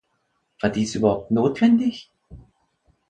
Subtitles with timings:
[0.61, 2.09] War dies überhaupt notwendig?